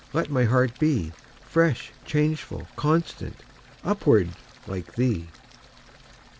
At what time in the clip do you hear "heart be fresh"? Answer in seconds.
0.45-1.91